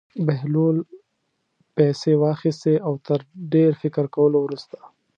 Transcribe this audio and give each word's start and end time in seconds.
بهلول 0.27 0.77
پېسې 1.75 2.13
واخیستې 2.23 2.73
او 2.87 2.93
تر 3.07 3.19
ډېر 3.53 3.71
فکر 3.81 4.05
کولو 4.15 4.37
وروسته. 4.41 4.77